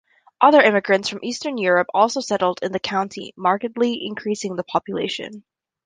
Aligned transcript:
Other 0.41 0.63
immigrants 0.63 1.09
from 1.09 1.19
eastern 1.23 1.59
Europe 1.59 1.87
also 1.93 2.21
settled 2.21 2.57
in 2.63 2.71
the 2.71 2.79
county, 2.79 3.35
markedly 3.37 4.03
increasing 4.03 4.55
the 4.55 4.63
population. 4.63 5.43